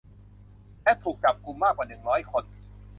[0.83, 2.43] และถูกจับกุมมากกว่าหนึ่งร้อยคน